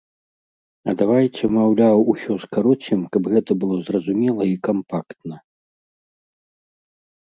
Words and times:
А 0.89 0.95
давайце, 1.01 1.43
маўляў, 1.57 1.97
усё 2.15 2.39
скароцім, 2.47 2.99
каб 3.17 3.23
гэта 3.37 3.51
было 3.67 3.75
зразумела 3.93 4.43
і 4.57 4.61
кампактна. 4.73 5.35